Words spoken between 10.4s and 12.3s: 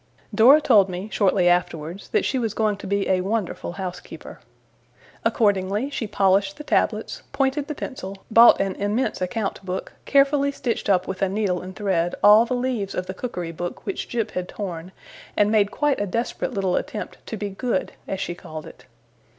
stitched up with a needle and thread